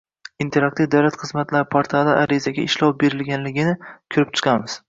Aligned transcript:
interaktiv 0.45 0.87
davlat 0.95 1.19
xizmatlari 1.23 1.69
portalida 1.75 2.17
arizaga 2.23 2.67
ishlov 2.71 2.97
berilganini 3.05 3.75
ko‘rib 4.17 4.37
chiqamiz. 4.41 4.79